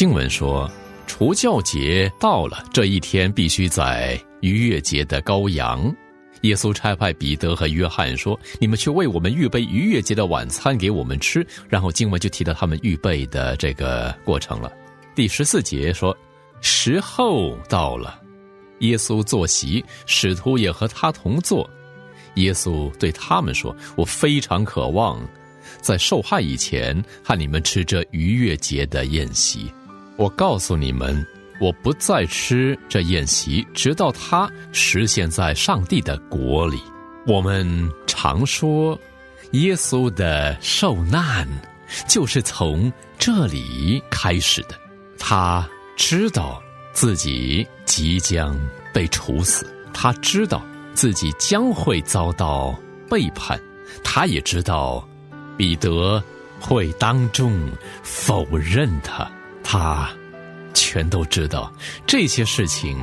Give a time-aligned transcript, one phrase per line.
[0.00, 0.66] 经文说，
[1.06, 5.94] 除教节到了，这一天必须在逾越节的羔羊。
[6.40, 14.72] 耶稣差派彼得和约翰说：“你们去为我们预备逾越节的晚餐给我们吃。”然后经文就提到他们预备的这个过程了。
[15.14, 16.16] 第十四节说
[16.62, 18.18] ：“时候到了，
[18.78, 21.68] 耶稣坐席，使徒也和他同坐。
[22.36, 25.20] 耶稣对他们说：‘我非常渴望，
[25.82, 29.70] 在受害以前和你们吃这逾越节的宴席。
[30.20, 31.26] 我告诉你们。’”
[31.60, 36.80] 我不再吃这宴席，直到它实现在上帝的国里。
[37.26, 37.68] 我们
[38.06, 38.98] 常说，
[39.50, 41.46] 耶稣的受难
[42.08, 44.68] 就是从这里开始的。
[45.18, 46.62] 他知道
[46.94, 48.58] 自己即将
[48.90, 52.74] 被处死，他知道自己将会遭到
[53.06, 53.60] 背叛，
[54.02, 55.06] 他也知道
[55.58, 56.24] 彼得
[56.58, 57.70] 会当众
[58.02, 59.30] 否认他。
[59.70, 60.08] 他。
[60.72, 61.72] 全都知道
[62.06, 62.98] 这些事情，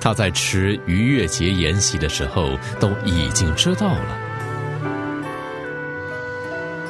[0.00, 4.18] 他在吃逾越节筵席的时候都已经知道了。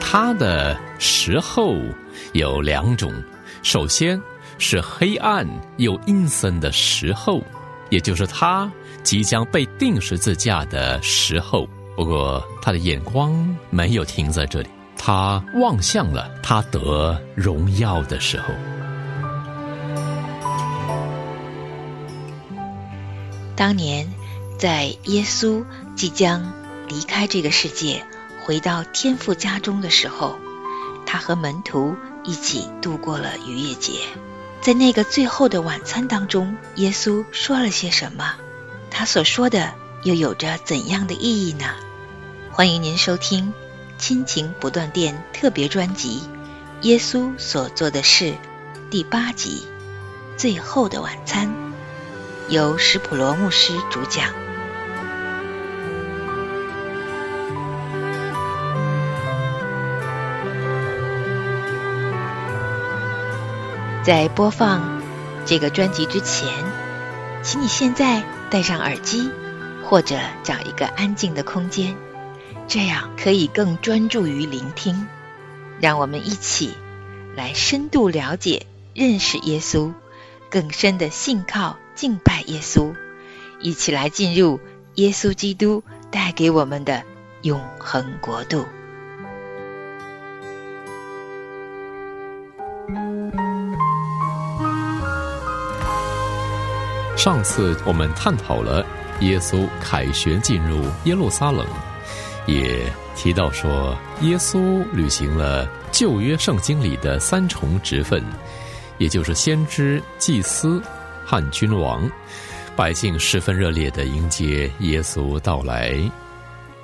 [0.00, 1.76] 他的时候
[2.32, 3.12] 有两种，
[3.62, 4.20] 首先
[4.58, 7.42] 是黑暗又阴森的时候，
[7.90, 8.70] 也就是他
[9.02, 11.66] 即将被钉十字架的时候。
[11.94, 13.32] 不过他的眼光
[13.68, 18.46] 没有停在这里，他望向了他得荣耀的时候。
[23.61, 24.11] 当年，
[24.58, 26.50] 在耶稣即将
[26.89, 28.06] 离开这个世界，
[28.42, 30.39] 回到天父家中的时候，
[31.05, 31.94] 他和门徒
[32.25, 34.00] 一起度过了逾越节。
[34.62, 38.36] 在那个最后的晚餐当中，耶稣说了些什么？
[38.91, 41.66] 他所说的又有着怎样的意义呢？
[42.50, 43.48] 欢迎您收听
[43.98, 46.22] 《亲情不断电》特别专辑
[46.87, 48.25] 《耶稣所做的事》
[48.88, 49.66] 第八集
[50.41, 51.47] 《最后的晚餐》。
[52.50, 54.34] 由史普罗牧师主讲。
[64.03, 65.00] 在播放
[65.47, 66.53] 这个专辑之前，
[67.44, 69.31] 请你现在戴上耳机，
[69.84, 71.94] 或者找一个安静的空间，
[72.67, 75.06] 这样可以更专注于聆听。
[75.78, 76.75] 让我们一起
[77.37, 79.93] 来深度了解、认识耶稣，
[80.50, 81.77] 更深的信靠。
[82.00, 82.94] 敬拜耶稣，
[83.61, 84.59] 一起来进入
[84.94, 87.03] 耶稣基督带给我们的
[87.43, 88.65] 永恒国度。
[97.19, 98.82] 上次我们探讨了
[99.21, 101.67] 耶稣凯旋进入耶路撒冷，
[102.47, 108.25] 也提到说耶稣履行了旧约圣经里的三重职分，
[108.97, 110.82] 也就是先知、祭司。
[111.30, 112.10] 汉君王，
[112.74, 115.96] 百姓十分热烈的迎接耶稣到来。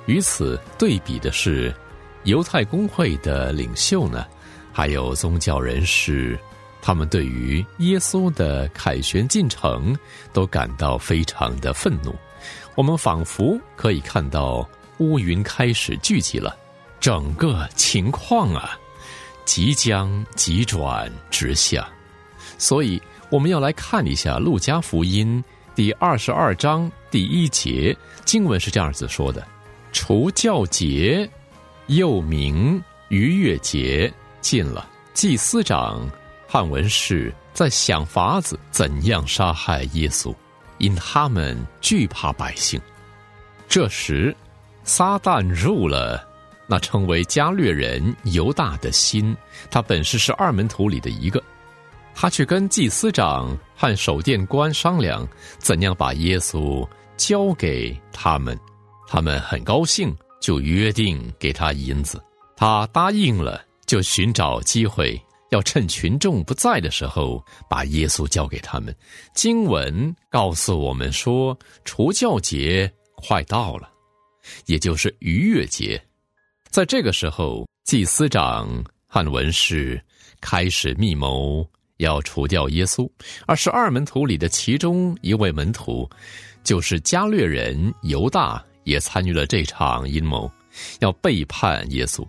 [0.05, 1.75] 与此对比的是，
[2.23, 4.25] 犹太公会的领袖呢，
[4.71, 6.39] 还有宗教人士，
[6.81, 9.93] 他们对于耶稣的凯旋进程
[10.31, 12.15] 都感到非常的愤怒。
[12.73, 14.65] 我们仿佛可以看到
[14.99, 16.55] 乌云开始聚集了，
[17.01, 18.79] 整个情况啊，
[19.43, 21.85] 即将急转直下，
[22.57, 22.97] 所以。
[23.29, 25.43] 我们要来看一下《路加福音》
[25.75, 29.45] 第二十二章第一节经文是这样子说的
[29.91, 31.29] ：“除教节，
[31.87, 34.87] 又名逾越节，近了。
[35.13, 36.09] 祭司长
[36.47, 40.33] 汉文士在想法子怎样杀害耶稣，
[40.77, 42.79] 因他们惧怕百姓。
[43.67, 44.33] 这时，
[44.85, 46.25] 撒旦入了
[46.65, 49.35] 那称为加略人犹大的心，
[49.69, 51.43] 他本是是二门徒里的一个。”
[52.19, 55.25] 他去跟祭司长和守殿官商量，
[55.59, 56.83] 怎样把耶稣
[57.15, 58.59] 交给他们。
[59.07, 60.11] 他们很高兴，
[60.41, 62.19] 就约定给他银子。
[62.55, 65.21] 他答应了，就寻找机会，
[65.51, 68.93] 要趁群众不在的时候，把耶稣交给他们。
[69.35, 71.55] 经文告诉我们说，
[71.85, 73.87] 除教节快到了，
[74.65, 76.03] 也就是逾越节。
[76.71, 78.67] 在这个时候，祭司长
[79.05, 80.03] 和文士
[80.41, 81.63] 开始密谋。
[81.97, 83.09] 要除掉耶稣，
[83.45, 86.09] 而十二门徒里的其中一位门徒，
[86.63, 90.49] 就是加略人犹大，也参与了这场阴谋，
[90.99, 92.25] 要背叛耶稣。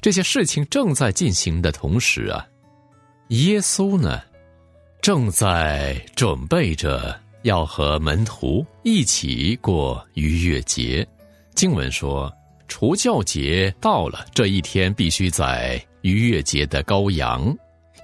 [0.00, 2.46] 这些事情正在进行的同时啊，
[3.28, 4.22] 耶稣呢，
[5.02, 11.06] 正在准备着要和门徒一起过逾越节。
[11.54, 12.32] 经文说，
[12.68, 17.54] 除教节到了，这一天必须在逾越节的羔羊。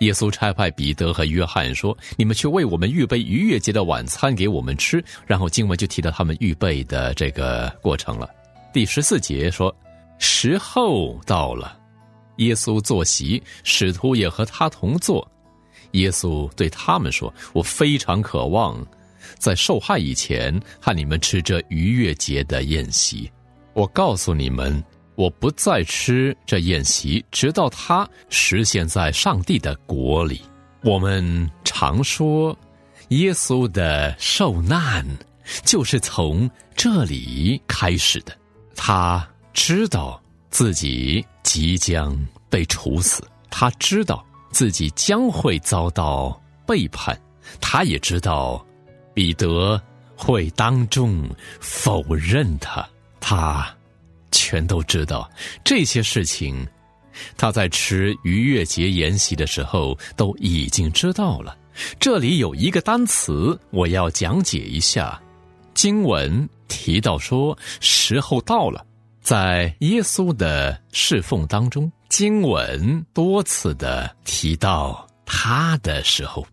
[0.00, 8.28] 耶稣差派彼得和约翰说：“你们去为我们预备逾越节的晚餐给我们吃。”然后经文就提到他们预备的这个过程了。
[8.72, 9.74] 第十四节说
[10.18, 11.78] ：“时候到了，
[12.36, 15.26] 耶稣坐席，使徒也和他同坐。
[15.92, 18.82] 耶稣对他们说：‘我非常渴望，
[19.38, 23.30] 在受害以前和你们吃这逾越节的宴席。
[23.74, 24.82] 我告诉你们。’”
[25.20, 30.40] 我不再吃这宴席，直到它实现在上帝的国里。
[30.82, 32.56] 我们常说，
[33.10, 35.06] 耶稣的受难
[35.62, 38.34] 就是从这里开始的。
[38.74, 40.18] 他知道
[40.48, 42.18] 自己即将
[42.48, 47.14] 被处死，他知道自己将会遭到背叛，
[47.60, 48.64] 他也知道
[49.12, 49.78] 彼得
[50.16, 51.28] 会当众
[51.60, 52.88] 否认他。
[53.20, 53.70] 他。
[54.30, 55.30] 全都知道
[55.64, 56.66] 这些事情，
[57.36, 61.56] 他在吃逾越节筵席的时候都已经知道了。
[61.98, 65.20] 这里有一个单词，我要讲解一下。
[65.72, 68.84] 经文提到说，时候到了，
[69.22, 76.44] 在耶稣的侍奉当中，经文多次的提到他的时候，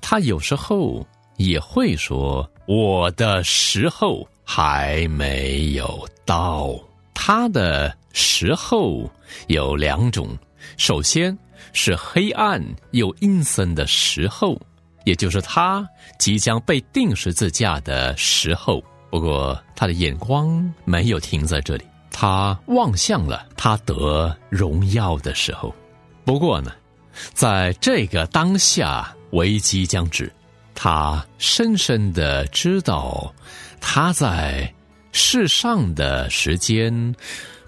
[0.00, 1.04] 他有时候
[1.38, 6.78] 也会说：“我的时候还没有到。”
[7.24, 9.08] 他的时候
[9.46, 10.36] 有两种，
[10.76, 11.38] 首先
[11.72, 12.60] 是黑暗
[12.90, 14.60] 又阴森的时候，
[15.04, 15.88] 也就是他
[16.18, 18.82] 即将被钉十字架的时候。
[19.08, 25.72] 不过他的眼光没有停在这里，他望向了他得荣耀的时候。
[26.24, 26.72] 不过呢，
[27.34, 30.28] 在这个当下危机将至，
[30.74, 33.32] 他深深的知道
[33.80, 34.74] 他在。
[35.12, 37.14] 世上的时间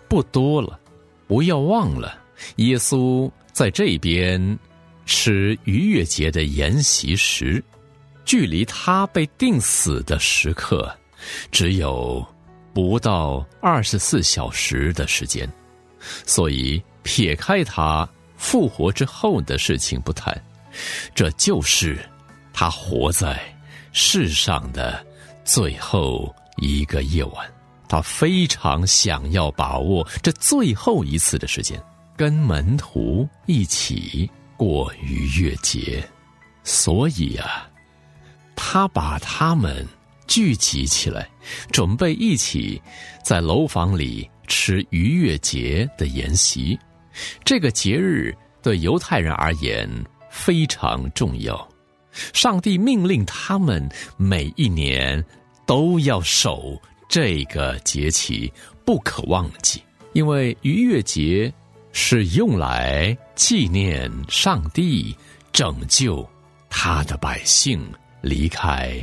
[0.08, 0.80] 不多了，
[1.26, 2.18] 不要忘了，
[2.56, 4.58] 耶稣在这边
[5.04, 7.62] 吃逾越节的筵席时，
[8.24, 10.90] 距离他被定死的时刻
[11.50, 12.26] 只有
[12.72, 15.46] 不到二十四小时的时间，
[16.24, 18.08] 所以撇开他
[18.38, 20.34] 复活之后的事情不谈，
[21.14, 21.98] 这就是
[22.54, 23.38] 他活在
[23.92, 25.04] 世上的
[25.44, 26.34] 最后。
[26.56, 27.52] 一个夜晚，
[27.88, 31.82] 他非常想要把握这最后一次的时间，
[32.16, 36.06] 跟门徒一起过逾越节。
[36.62, 37.68] 所以啊，
[38.56, 39.86] 他把他们
[40.26, 41.28] 聚集起来，
[41.70, 42.80] 准备一起
[43.22, 46.78] 在楼房里吃逾越节的筵席。
[47.44, 49.88] 这个节日对犹太人而言
[50.30, 51.68] 非常重要，
[52.32, 53.86] 上帝命令他们
[54.16, 55.22] 每一年。
[55.66, 58.52] 都要守这个节期，
[58.84, 59.82] 不可忘记，
[60.12, 61.52] 因为逾越节
[61.92, 65.16] 是用来纪念上帝
[65.52, 66.28] 拯救
[66.68, 67.80] 他的百姓
[68.20, 69.00] 离开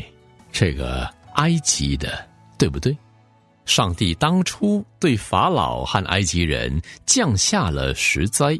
[0.51, 2.27] 这个埃及的，
[2.57, 2.95] 对不对？
[3.65, 8.57] 上帝当初对法老和埃及人降下了十灾，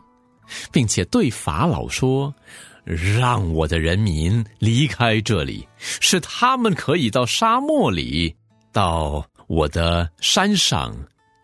[0.72, 2.34] 并且对法老说。
[2.84, 8.36] 让我的人民离开这里，使他们可以到沙漠里，
[8.72, 10.96] 到我的山上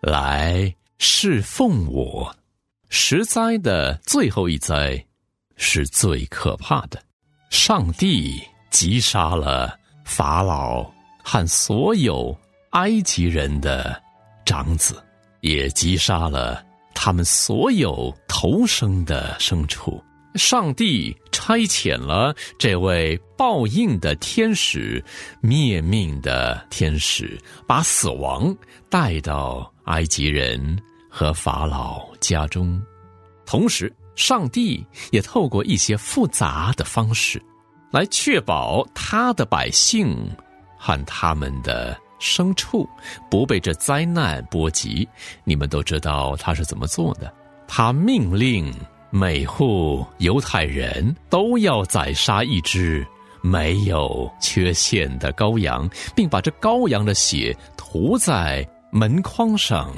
[0.01, 2.35] 来侍奉我。
[2.89, 5.05] 十灾的最后一灾
[5.55, 7.01] 是最可怕的，
[7.49, 10.89] 上帝击杀了法老
[11.23, 12.35] 和所有
[12.71, 14.01] 埃及人的
[14.45, 15.03] 长子，
[15.41, 16.65] 也击杀了
[16.95, 20.01] 他们所有投生的牲畜。
[20.37, 25.03] 上帝差遣了这位报应的天使，
[25.41, 28.55] 灭命的天使，把死亡
[28.89, 30.77] 带到埃及人
[31.09, 32.81] 和法老家中。
[33.45, 37.41] 同时，上帝也透过一些复杂的方式，
[37.91, 40.15] 来确保他的百姓
[40.77, 42.87] 和他们的牲畜
[43.29, 45.07] 不被这灾难波及。
[45.43, 47.33] 你们都知道他是怎么做的？
[47.67, 48.73] 他命令。
[49.09, 53.05] 每户犹太人都要宰杀一只
[53.41, 59.93] 没有缺陷的羔羊，并把这羔羊的血涂在门框上。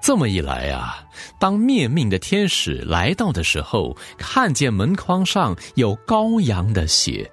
[0.00, 1.04] 这么一来啊，
[1.40, 7.30] 当灭命的天使来到的时候，看见门框上有羔羊的血，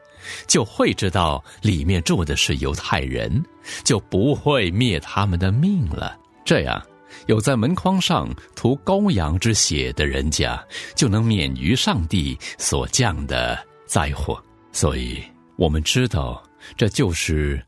[0.47, 3.43] 就会知道里面住的是犹太人，
[3.83, 6.17] 就不会灭他们的命了。
[6.43, 6.81] 这样。
[7.27, 10.63] 有在门框上涂羔羊之血的人家，
[10.95, 14.41] 就能免于上帝所降的灾祸。
[14.71, 15.23] 所以，
[15.57, 16.43] 我们知道，
[16.77, 17.63] 这就是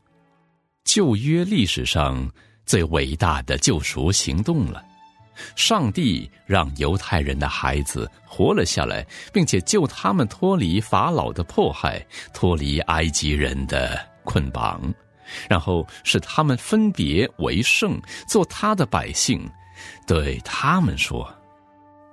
[0.84, 2.30] 旧约历史上
[2.66, 4.84] 最伟大的救赎行动了。
[5.54, 14.82] 上帝让犹太人的孩子活了下来，并且救他们脱离法老的迫害，脱离埃及人的捆绑，
[15.48, 19.48] 然后使他们分别为圣，做他的百姓，
[20.06, 21.28] 对他们说：“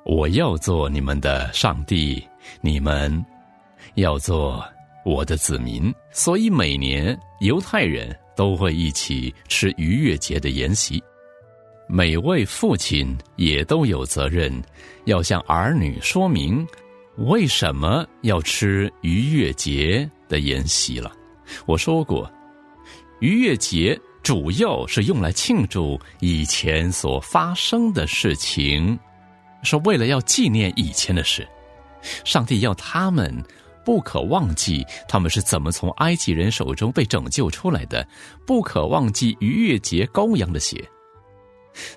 [0.05, 2.25] 我要做你们的上帝，
[2.62, 3.25] 你们
[3.95, 4.63] 要做
[5.03, 11.03] 我的子民。”所以每年犹太人都会一起吃逾越节的筵席。
[11.88, 14.51] 每位父亲也都有责任，
[15.05, 16.65] 要向儿女说明
[17.17, 21.12] 为什么要吃逾越节的筵席了。
[21.67, 22.27] 我说过，
[23.19, 28.98] 逾越节主要是用来庆祝以前所发生的事情，
[29.63, 31.48] 是为了要纪念以前的事。
[32.24, 33.34] 上帝要他们
[33.84, 38.07] 不可忘记他们是怎么从埃及人手中被拯救出来的，
[38.45, 40.84] 不可忘记逾越节羔羊的血。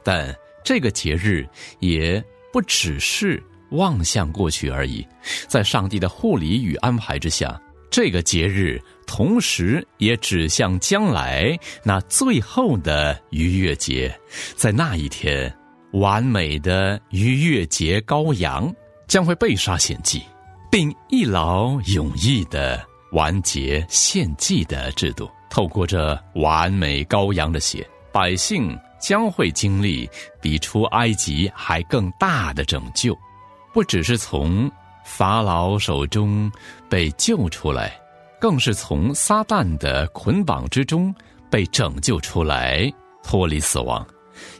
[0.02, 0.34] 但
[0.64, 1.46] 这个节日
[1.78, 2.22] 也
[2.52, 5.06] 不只是望向过去而已，
[5.46, 7.60] 在上帝的护理与安排之下，
[7.90, 14.14] 这个节日同时也指向将来那最后的逾越节。
[14.56, 15.52] 在那一天，
[15.92, 18.72] 完美的逾越节羔羊
[19.06, 20.22] 将会被杀献祭，
[20.70, 25.28] 并一劳永逸的完结献祭的制度。
[25.48, 28.78] 透过这完美羔羊的血，百姓。
[29.00, 30.10] 将会经历
[30.42, 33.16] 比出埃及还更大的拯救，
[33.72, 34.68] 不只是从
[35.08, 36.52] 法老手中
[36.88, 37.98] 被救出来，
[38.38, 41.12] 更是从撒旦的捆绑之中
[41.50, 42.92] 被拯救出来，
[43.24, 44.06] 脱离死亡。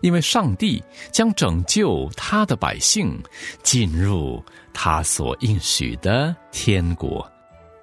[0.00, 3.16] 因为上帝将拯救他的百姓
[3.62, 7.24] 进入他所应许的天国，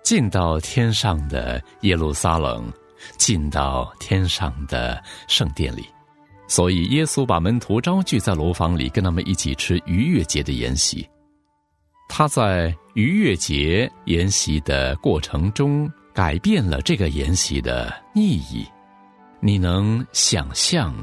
[0.04, 2.70] 进到天上的耶路撒冷，
[3.18, 5.86] 进到天上的圣殿里。
[6.48, 11.08] 所以，耶稣把门徒招聚在楼房里，跟他们一起吃逾越节的筵席。
[12.08, 18.66] 他在逾越节筵席的过程中，改变了这个筵席的意义。
[19.40, 20.96] 你能想象，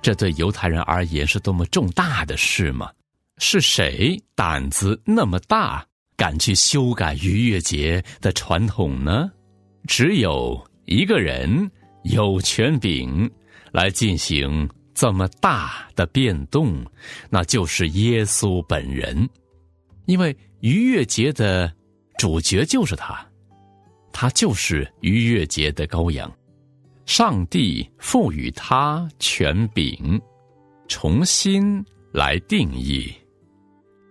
[0.00, 2.90] 这对犹太人而言是多么重大的事吗？
[3.38, 5.84] 是谁胆子那么大，
[6.16, 9.30] 敢去修改逾越节的传统呢？
[9.86, 11.70] 只有一个人
[12.04, 13.30] 有权柄。
[13.72, 16.82] 来进行这么大的变动，
[17.28, 19.28] 那就是耶稣本人，
[20.06, 21.72] 因为逾越节的
[22.18, 23.24] 主角就是他，
[24.12, 26.32] 他就是逾越节的羔羊。
[27.04, 30.20] 上帝赋予他权柄，
[30.88, 33.12] 重新来定义，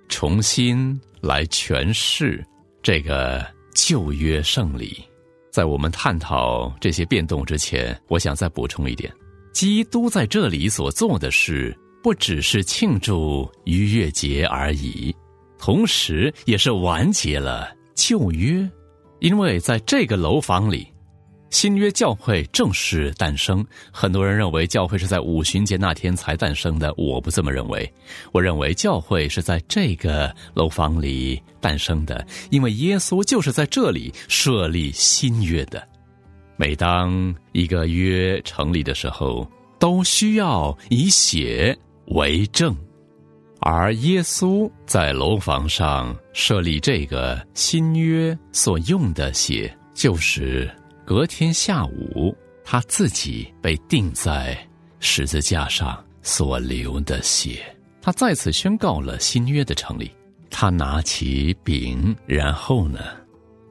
[0.07, 2.45] 重新来诠释
[2.81, 5.03] 这个旧约圣礼。
[5.51, 9.13] 在我们探讨这些变动之前，我想再补充一点。
[9.51, 15.15] 基督在这里所做的事，不只是庆祝逾越节而已，
[15.65, 18.69] 同时也是完结了旧约，
[19.19, 20.87] 因为在这个楼房里，
[21.49, 23.65] 新约教会正式诞生。
[23.91, 27.91] 很多人认为教会是在五旬节那天才诞生的，我不这么认为。
[28.31, 35.83] 我认为教会是在这个楼房里诞生的，因为耶稣就是在这里设立新约的。
[36.57, 41.75] 每当一个约成立的时候，都需要以血
[42.09, 42.77] 为证，
[43.67, 50.71] 而耶稣在楼房上设立这个新约所用的血，就是
[51.03, 54.55] 隔天下午他自己被钉在
[54.99, 57.59] 十字架上所流的血。
[58.03, 60.11] 他再次宣告了新约的成立。
[60.51, 62.99] 他拿起饼，然后呢，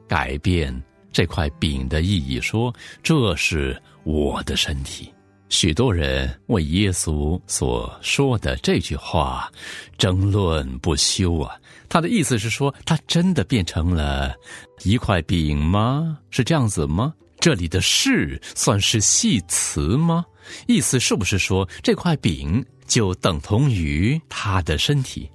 [0.09, 0.77] 改变。
[1.13, 5.09] 这块饼的意义说：“这是我的身体。”
[5.49, 9.51] 许多人为耶稣所说的这句话
[9.97, 11.55] 争论不休啊！
[11.87, 14.35] 他的意思是说，他真的变成了
[14.83, 16.17] 一块饼吗？
[16.29, 17.13] 是这样子吗？
[17.39, 20.25] 这里的“是”算是系词吗？
[20.67, 25.29] 意思是不是说这块饼就等同于他的身体？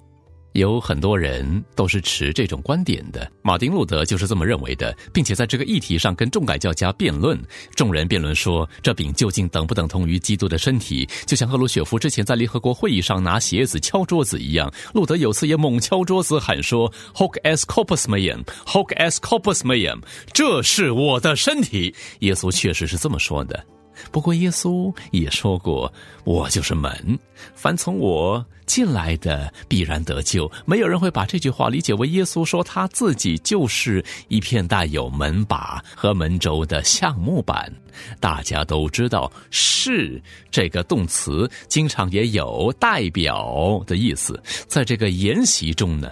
[0.53, 7.39] 有很多人都是持这种观点的，马丁路德就是这么认为的，并且在这个议题上跟众改教家辩论。
[7.75, 11.07] 众人辩论说，这饼究竟等不等同于基督的身体？
[11.25, 20.01] 就像赫鲁雪夫之前在联合国会议上拿鞋子敲桌子一样，路德有次也猛敲桌子喊说：“Hoc est corpus meum, hoc est corpus meum，
[20.33, 23.65] 这是我的身体。”耶稣确实是这么说的。
[24.11, 25.91] 不过耶稣也说过
[26.23, 27.19] ：“我就是门，
[27.53, 37.71] 凡从我进来的必然得救。”没有人会把这句话理解为耶稣说他自己就是一片带有门把和门轴的橡木板。
[38.19, 44.41] 大家都知道，是这个动词经常也有代表的意思。
[44.67, 46.09] 在这个研习中呢，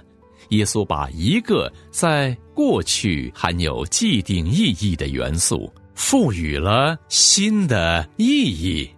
[0.50, 5.72] 耶稣把一个在过去含有既定意义的元素。
[6.00, 8.89] 赋予了新的意义。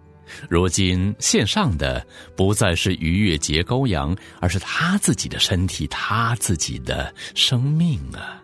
[0.48, 2.06] 如今线上的
[2.36, 8.40] 不再是逾越节羔羊，而是他自己的身体，他自己的生命啊！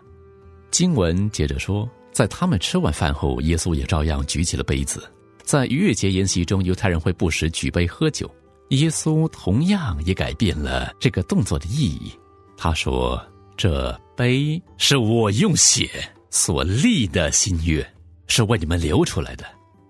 [0.71, 5.09] 经文接着说，在他们吃完饭后，耶稣也照样举起了杯子。
[5.41, 8.29] 在逾越节筵席中，犹太人会不时举杯喝酒，
[8.71, 12.11] 耶稣同样也改变了这个动作的意义。
[12.57, 13.19] 他说
[13.55, 15.89] ：“这杯是我用血
[16.29, 17.83] 所立的新约。”
[18.29, 19.43] 是为你们流出来的，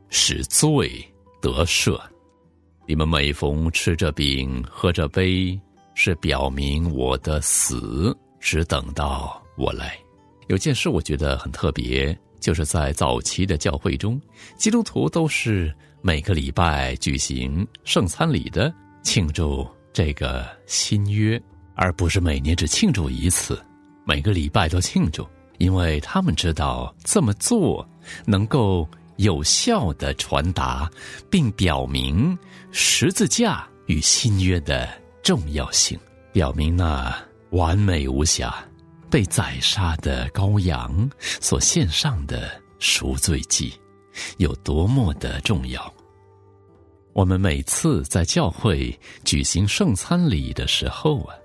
[0.10, 0.90] 使罪
[1.42, 2.00] 得赦。
[2.88, 5.60] 你们每逢吃着饼、喝着杯，
[5.94, 9.96] 是表明我的死，只等到我来。
[10.48, 14.20] 有件事我觉得很特别，就是在早期的教会中，
[14.56, 21.40] 基督徒都是每个礼拜举行圣餐礼的，庆祝这个新约，
[21.76, 23.62] 而不是每年只庆祝一次，
[24.06, 25.28] 每个礼拜都庆祝。
[25.60, 27.86] 因为他们知道这么做
[28.26, 28.88] 能够
[29.18, 30.90] 有效的传达，
[31.30, 32.38] 并表明
[32.72, 34.88] 十字架与新约的
[35.24, 36.00] 重要性，
[36.32, 37.16] 表明那
[37.52, 38.64] 完美无瑕、
[39.10, 42.50] 被宰杀的羔羊所献上的
[42.80, 43.74] 赎罪祭
[44.38, 45.94] 有多么的重要。
[47.14, 51.36] 我们每次在教会举行圣餐礼的时候啊，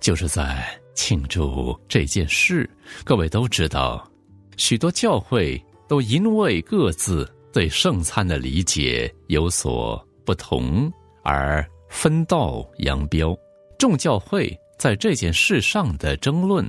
[0.00, 0.80] 就是在。
[0.96, 2.70] 庆祝这件事，
[3.02, 4.08] 各位都知道，
[4.56, 13.36] 许多教会都因为各自对圣餐的理解有所不同而分道扬镳。
[13.78, 16.66] 众教会在这件事上的争论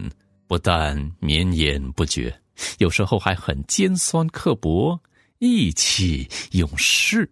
[0.48, 2.36] 不但绵延不绝，
[2.80, 5.00] 有时候还很尖酸刻薄、
[5.40, 7.30] 意气用事。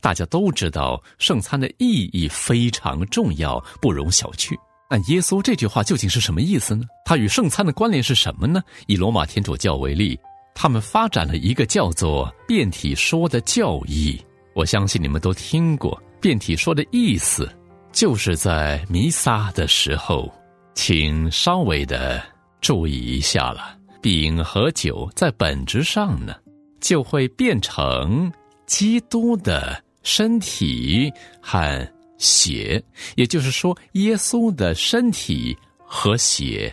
[0.00, 4.54] 大家都知道，圣餐的意义非常重要，不容小觑。
[4.88, 6.84] 但耶稣这句话究竟是什么意思呢？
[7.04, 8.62] 它与圣餐的关联是什么呢？
[8.86, 10.18] 以罗马天主教为例，
[10.62, 14.20] 他们发展了一个叫做变体说的教义。
[14.54, 17.50] 我相信你们都听过变体说的意思，
[17.92, 20.30] 就是在弥撒的时候，
[20.74, 22.22] 请稍微的
[22.60, 23.74] 注意一下了。
[24.02, 26.34] 饼和酒在本质上呢，
[26.78, 28.30] 就会变成
[28.66, 31.90] 基督的身体和。
[32.18, 32.84] 血，
[33.16, 36.70] 也就是说，耶稣的身体和血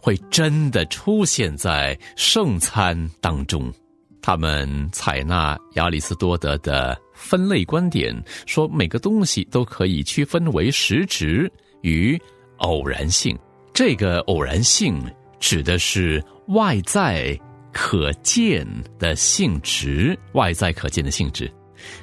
[0.00, 3.72] 会真的出现在圣餐当中。
[4.20, 8.14] 他们采纳亚里士多德的分类观点，
[8.46, 11.50] 说每个东西都可以区分为实质
[11.82, 12.20] 与
[12.58, 13.38] 偶然性。
[13.72, 15.00] 这个偶然性
[15.40, 17.38] 指的是外在
[17.72, 18.66] 可见
[18.98, 21.50] 的性质，外在可见的性质。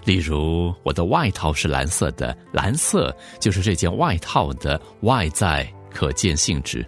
[0.05, 6.83] 例如，我的外套是蓝色的，蓝色就是这件外套的外在可见性质。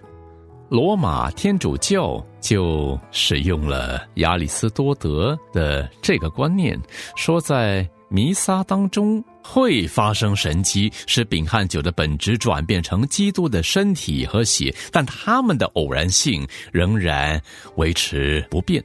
[0.68, 6.78] 罗马天主教就使用了亚里斯多德的这个观念，
[7.16, 17.40] 说在弥撒当中会发生神迹，使饼和酒的本质转变成基督的身体和血，但它们的偶然性仍然
[17.76, 18.84] 维持不变。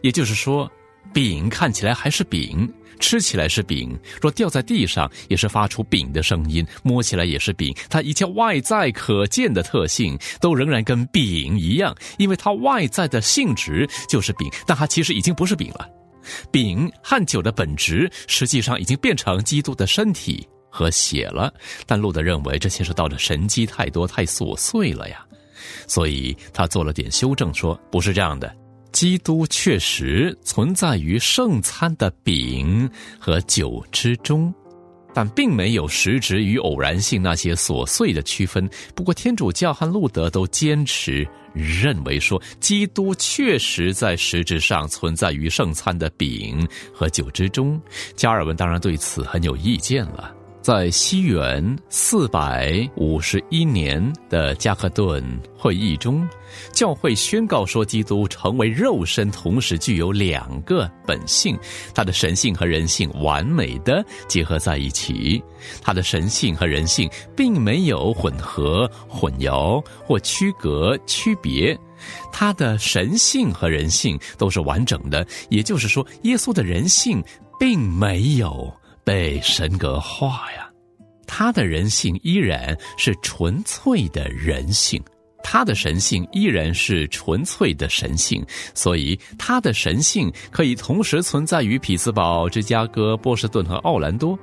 [0.00, 0.70] 也就是说，
[1.12, 2.66] 饼看起来还是饼。
[2.98, 15.88] 吃起来是饼，若掉在地上也是发出饼的声音；摸起来也是饼，它一切外在可见的特性都仍然跟饼一样，因为它外在的性质就是饼，但它其实已经不是饼了。
[16.50, 21.52] 饼和酒的本质实际上已经变成基督的身体和血了，
[21.86, 25.24] 但路德认为这牵涉到的神机太多太琐碎了呀，
[25.86, 28.50] 所以他做了点修正，说不是这样的。
[29.04, 32.88] 基督确实存在于圣餐的饼
[33.18, 34.50] 和酒之中，
[35.12, 38.66] 但并没有实质与偶然性那些琐碎的区分。
[38.94, 47.78] 不过，天主教和路德都坚持认为说，基督确实在实质上存在于圣餐的饼和酒之中。
[48.16, 50.34] 加尔文当然对此很有意见了。
[50.64, 55.22] 在西元四百五十一年的加克顿
[55.54, 56.26] 会议中，
[56.72, 61.54] 教会宣告说，基督成为肉身，同时具有两个本性，
[61.94, 65.44] 他的神性和人性完美的结合在一起。
[65.82, 71.78] 他的神性和人性并没有混合、混淆或区隔、区别，
[72.32, 75.26] 他的神性和人性都是完整的。
[75.50, 77.22] 也就是说，耶稣的人性
[77.60, 78.74] 并没有
[79.04, 80.68] 被神格化呀，
[81.26, 85.02] 他的人性依然是纯粹的人性。
[85.46, 94.38] 他的神性依然是纯粹的神性，所以他的神性可以同时存在于匹兹堡、芝加哥、波士顿和奥兰多，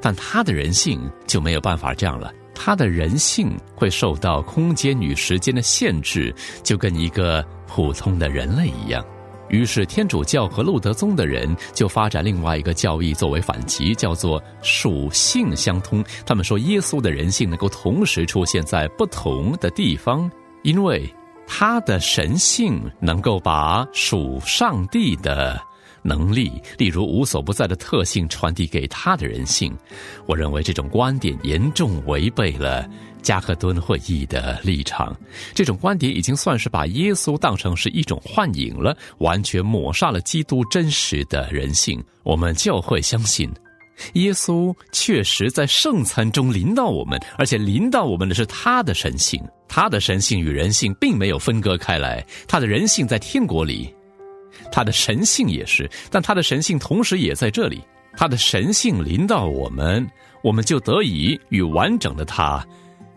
[0.00, 2.32] 但他的人性就没有办法这样了。
[2.54, 9.04] 他的人性会受到空间与时间的限制，就跟一个普通的人类一样。
[9.50, 16.04] 于是，天主教和路德宗的人就发展另外一个教义作为反击，叫做属性相通。
[16.24, 20.30] 他们说，耶稣的人性能够同时出现在不同的地方，
[20.62, 21.12] 因为
[21.48, 25.60] 他的神性能够把属上帝的
[26.02, 29.76] 能力，例如无所不在的特性，传递给他的人性。
[30.26, 32.88] 我认为这种观点严重违背了。
[33.22, 35.14] 加克敦会议的立场，
[35.52, 42.02] 这种观点已经算是把耶稣当成是一种幻影了，完全抹杀了基督真实的人性。
[42.22, 43.52] 我们教会相信，
[44.14, 53.94] 耶稣确实在圣餐中临到我们，而且临到我们的是他的神性，他的神性与人性并没有分割开来，他的人性在天国里，
[54.70, 57.82] 他的神性也是，但他的神性同时也在这里，
[58.16, 60.06] 他的神性临到我们，
[60.42, 62.64] 我们就得以与完整的他。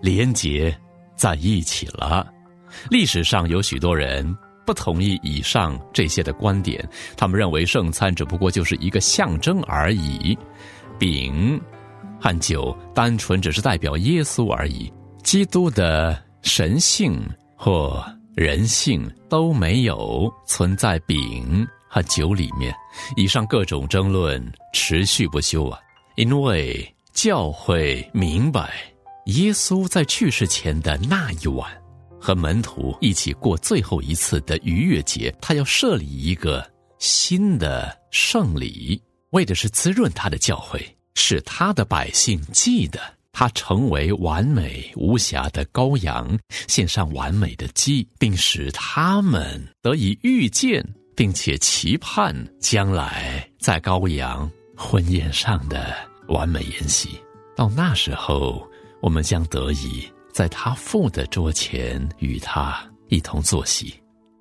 [0.02, 0.78] 连结
[1.16, 2.28] 在一起了。
[2.90, 10.38] 历史上有许多人不同意以上这些的观点，他们认为圣餐只不过就是一个象征而已，
[11.00, 11.58] 饼
[12.20, 14.92] 和酒单纯只是代表耶稣而已，
[15.24, 17.18] 基督的神性
[17.56, 18.04] 或
[18.36, 22.74] 人性都没有存在饼和酒里面。
[23.16, 24.44] 以上各种争论
[24.74, 25.80] 持续不休啊，
[26.16, 28.72] 因为教会明白。
[29.28, 31.72] 耶稣在去世前的那一晚，
[32.20, 35.34] 和门徒一起过最后一次的逾越节。
[35.40, 36.70] 他要设立一个
[37.00, 43.00] 新的圣礼，为的是滋润他的教会，使他的百姓记得
[43.34, 50.82] 他成为完美无瑕的羔羊，献上完美的祭，并使他们得以预见，
[51.14, 55.94] 并且期盼将来在羔羊婚宴上的
[56.30, 57.10] 完美筵席。
[57.58, 58.66] 到那时候。
[59.04, 63.94] 我们将得以在他父的桌前与他一同坐席，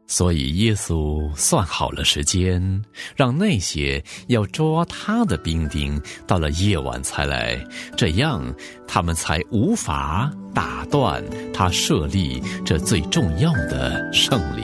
[0.07, 2.83] 所以耶稣算好了时间，
[3.17, 7.59] 让那些要捉他的兵丁到了夜晚才来，
[7.97, 8.55] 这样
[8.87, 14.62] 他们才无法打断他设立这最重要的胜利。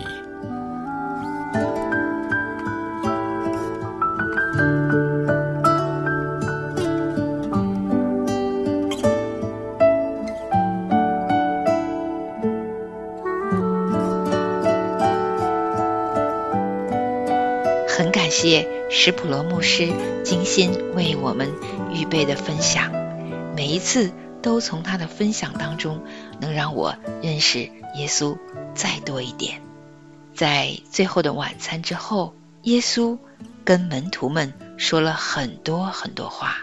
[18.41, 21.53] 谢史普罗牧师精心为我们
[21.93, 22.93] 预备的分享，
[23.57, 26.05] 每一次都从他的分享当中
[26.41, 27.59] 能让我认识
[27.97, 28.39] 耶稣
[28.77, 29.61] 再多一点。
[30.37, 33.19] 在最后的晚餐之后，耶稣
[33.65, 36.59] 跟门徒们说了很多很多话，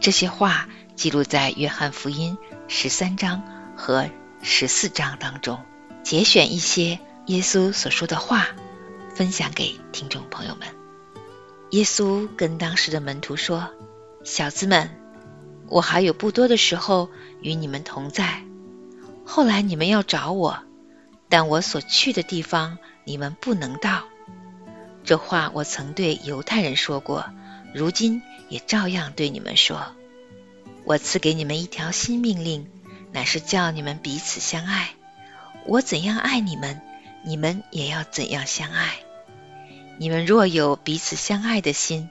[0.00, 3.42] 这些话记录在约翰福音十三章
[3.76, 4.08] 和
[4.40, 5.60] 十四章当中，
[6.02, 8.46] 节选一些耶稣所说的话，
[9.14, 10.81] 分享给听众朋友们。
[11.72, 13.70] 耶稣跟当时的门徒说
[14.24, 14.90] ：“小子们，
[15.68, 17.08] 我还有不多的时候
[17.40, 18.42] 与你们同在。
[19.24, 20.58] 后来你们要找我，
[21.30, 24.02] 但我所去的地方你们不能到。
[25.02, 27.24] 这话我曾对犹太人说过，
[27.74, 29.80] 如今也照样对你们说。
[30.84, 32.66] 我赐给你们一条新命令，
[33.12, 34.90] 乃是叫你们彼此相爱。
[35.64, 36.82] 我怎样爱你们，
[37.24, 38.98] 你们也要怎样相爱。”
[39.98, 42.08] 你们若有彼此相爱的心，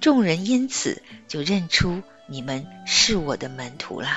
[0.00, 4.08] 众人因此就认出你们是我的门徒了。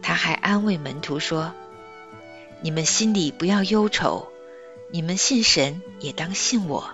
[0.00, 1.54] 他还安慰门徒说
[2.62, 4.28] ：“你们心里不要忧愁，
[4.90, 6.90] 你们信神也当信我。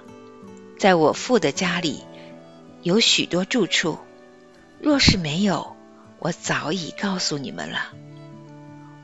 [0.79, 2.03] 在我父的家里
[2.83, 3.99] 有许多住处，
[4.81, 5.77] 若是没有，
[6.19, 7.93] 我早已告诉你们了。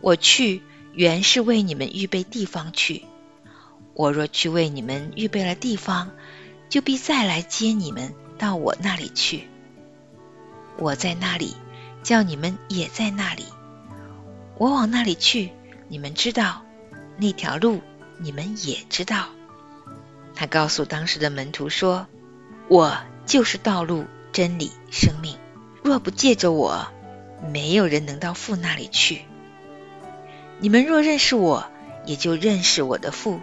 [0.01, 0.63] 我去
[0.93, 3.05] 原是为你们预备地方去。”
[3.95, 6.11] 我若去为你们预备了地方，
[6.69, 9.49] 就必再来接你们到我那里去。
[10.77, 11.57] 我在那里，
[12.03, 13.45] 叫你们也在那里。
[14.59, 15.53] 我往那里去，
[15.89, 16.63] 你们知道；
[17.17, 17.81] 那条路，
[18.19, 19.29] 你们也知道。
[20.35, 22.09] 他告诉当时的门徒说
[22.67, 25.39] ：“我就是道路、真理、生命。
[25.85, 26.89] 若不借着我，
[27.53, 29.23] 没有人能到父那里去。
[30.59, 31.67] 你们若认识我，
[32.05, 33.39] 也就认识我的父。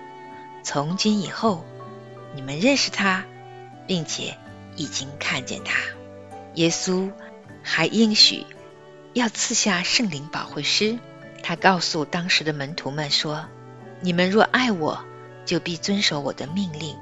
[0.64, 1.66] 从今以后，
[2.36, 3.26] 你们认识他，
[3.88, 4.38] 并且
[4.76, 5.80] 已经看见他。
[6.56, 7.12] 耶稣
[7.64, 8.46] 还应许
[9.14, 11.00] 要赐下圣灵保惠师。
[11.44, 13.48] 他告诉当时的门徒们说
[14.00, 15.04] ：“你们若爱我，
[15.46, 16.96] 就必遵守我的命令。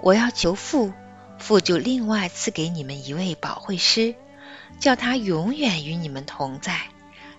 [0.00, 0.94] 我要求父，
[1.38, 4.14] 父就另外赐给你们一位保惠师，
[4.78, 6.80] 叫他永远与你们同在，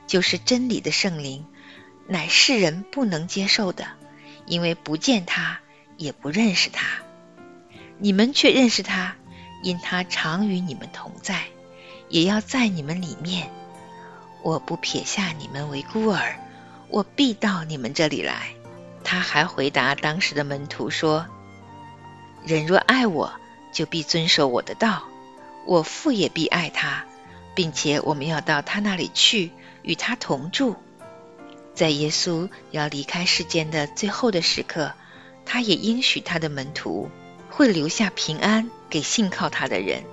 [0.05, 1.47] 就是真理的圣灵，
[2.07, 3.87] 乃世人不能接受的，
[4.51, 5.61] 因为不见他，
[5.95, 6.85] 也不认识他。
[7.99, 9.15] 你们却认识他，
[9.63, 11.45] 因他常与你们同在，
[12.09, 13.49] 也要在你们里面。”
[14.43, 16.35] 我不撇下你们为孤儿，
[16.89, 18.49] 我必到你们这里来。
[19.05, 21.27] 他还回答当时的门徒说
[22.43, 23.31] ：“人若爱我，
[23.71, 25.03] 就必遵守我的道；
[25.65, 27.05] 我父也必爱他，
[27.55, 30.75] 并且我们要到他那里去，与他同住。”
[31.73, 34.93] 在耶稣要离开世间的最后的时刻，
[35.45, 37.09] 他也应许他的门徒
[37.49, 40.03] 会留下平安给信靠他的人。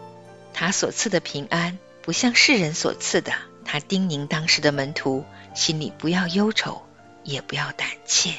[0.54, 3.32] 他所赐的平安，不像世人所赐的。
[3.64, 6.82] 他叮咛当时的门徒，心里不要忧愁，
[7.22, 8.32] 也不要胆怯，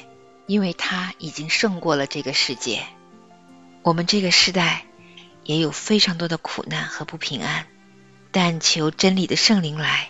[0.48, 2.84] 因为他已经胜过了这个世界。
[3.84, 4.86] 我们这个时代
[5.44, 7.68] 也有非常多的苦难和不平安，
[8.32, 10.10] 但求真理的圣灵来，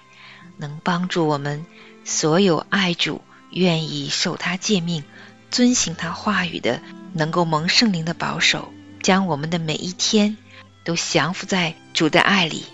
[0.57, 1.65] 能帮助我们
[2.09, 5.03] 所有爱主、愿意受他诫命、
[5.51, 6.81] 遵行他话语的，
[7.13, 10.35] 能够蒙圣灵的保守，将我们的每一天
[10.83, 12.65] 都降服在主的爱里。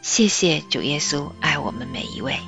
[0.00, 2.38] 谢谢主耶稣爱我们每一位，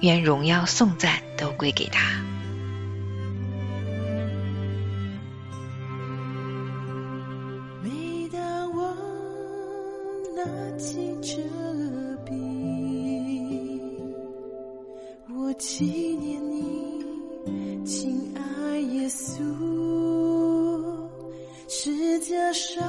[0.00, 2.22] 愿荣耀颂赞都归给他。
[15.58, 15.84] 纪
[16.20, 17.04] 念你，
[17.84, 19.42] 亲爱耶稣，
[21.66, 22.84] 世界上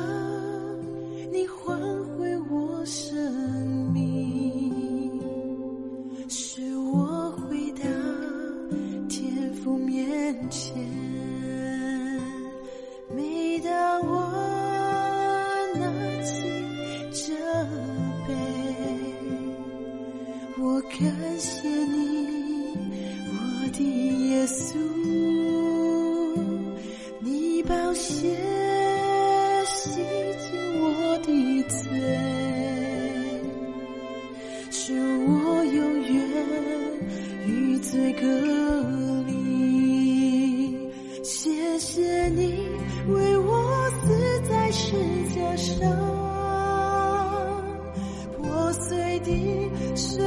[49.27, 50.26] 你是